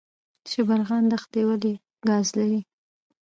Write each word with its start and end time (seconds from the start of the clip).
شبرغان 0.51 1.03
دښتې 1.11 1.41
ولې 1.49 1.73
ګاز 2.07 2.27
لري؟ 2.37 2.61